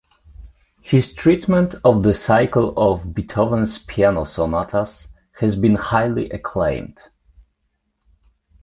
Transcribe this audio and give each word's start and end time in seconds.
His 0.81 1.13
treatment 1.13 1.75
of 1.85 2.01
the 2.01 2.15
cycle 2.15 2.73
of 2.75 3.13
Beethoven's 3.13 3.77
piano 3.77 4.23
sonatas 4.23 5.07
has 5.37 5.55
been 5.55 5.75
highly 5.75 6.27
acclaimed. 6.31 6.97